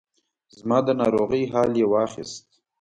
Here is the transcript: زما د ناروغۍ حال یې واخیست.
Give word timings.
زما 0.57 0.77
د 0.87 0.89
ناروغۍ 1.01 1.43
حال 1.51 1.71
یې 1.79 1.85
واخیست. 1.93 2.45